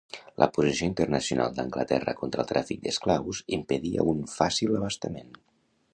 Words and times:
La 0.43 0.45
posició 0.53 0.87
internacional 0.91 1.51
d'Anglaterra 1.59 2.15
contra 2.21 2.45
el 2.45 2.49
tràfic 2.53 2.81
d'esclaus 2.87 3.45
impedia 3.61 4.07
un 4.15 4.25
fàcil 4.39 4.77
abastament. 4.81 5.35